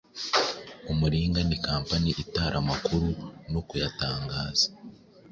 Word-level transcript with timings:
Umuringa 0.91 1.39
ni 1.47 1.57
company 1.67 2.09
itara 2.23 2.55
amakuru 2.63 3.09
no 3.51 3.61
kuyatangaza 3.67 4.67